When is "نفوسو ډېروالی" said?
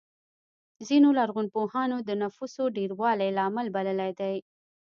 2.21-3.29